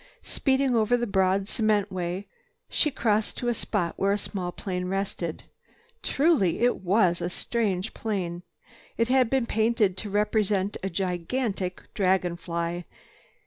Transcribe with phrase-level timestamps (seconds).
[0.23, 2.25] Speeding over the broad cement way,
[2.71, 5.43] she crossed to a spot where a small plane rested.
[6.01, 8.41] Truly it was a strange plane.
[8.97, 12.85] It had been painted to represent a gigantic dragon fly.